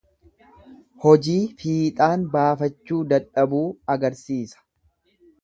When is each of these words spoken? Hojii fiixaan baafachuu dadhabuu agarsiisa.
Hojii 1.03 1.35
fiixaan 1.59 2.23
baafachuu 2.37 3.01
dadhabuu 3.13 3.63
agarsiisa. 3.97 4.65